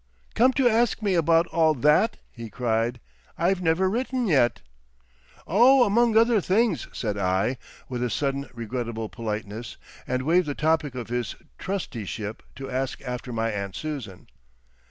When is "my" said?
13.31-13.51